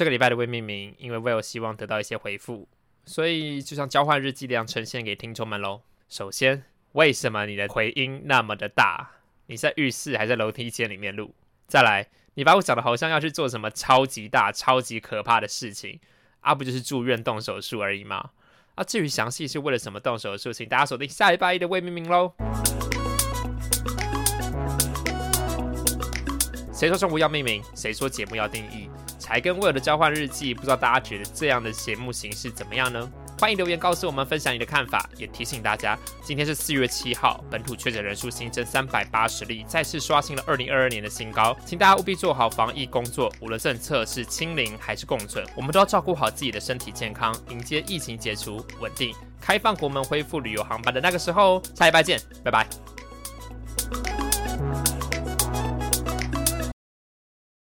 [0.00, 2.66] 这个礼拜的未命名，因为 Will 希望得到一些回复，
[3.04, 5.82] 所以就像交换日记那样呈现给听众们喽。
[6.08, 9.10] 首先，为什么你的回音那么的大？
[9.48, 11.34] 你在浴室还在楼梯间里面录？
[11.66, 16.00] 再来，你把我讲的好像要去做什么超级大、超级可怕的事情，
[16.40, 18.30] 啊，不就是住院动手术而已吗？
[18.76, 22.32] 啊，至于详细是为了什么动手术，请大家锁定下一拜一的未命名喽。
[26.80, 27.62] 谁说中午要命名？
[27.74, 28.88] 谁说节目要定义？
[29.18, 33.06] 才跟威尔的交换日记，不知道大家觉得这样的节目形式怎么样呢？
[33.38, 35.06] 欢迎留言告诉我们，分享你的看法。
[35.18, 41.54] 也提醒大家，今天是四月七号，本土确诊人数新增三百八十例，再次刷新了二零二二年的新高。
[41.66, 51.62] 请大家务必做好防疫工作，无论政策是清零还是共存，我们都要照顾好自己的身体健康，迎接疫情解除、稳定、开放国门、恢复旅游航班的那个时候。
[51.74, 52.66] 下礼拜见，拜拜。